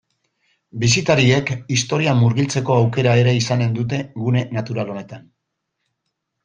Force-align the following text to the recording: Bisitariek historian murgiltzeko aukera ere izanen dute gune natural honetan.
Bisitariek 0.83 1.51
historian 1.75 2.19
murgiltzeko 2.23 2.79
aukera 2.81 3.15
ere 3.25 3.37
izanen 3.43 3.77
dute 3.79 4.03
gune 4.27 4.45
natural 4.59 4.93
honetan. 4.97 5.31